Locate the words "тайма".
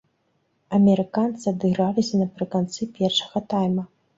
3.55-3.83